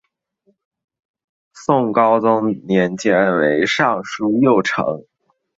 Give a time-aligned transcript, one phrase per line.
[1.53, 5.03] 宋高宗年间为尚书右丞。